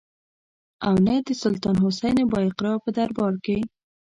[0.87, 3.57] او نه د سلطان حسین بایقرا په دربار کې.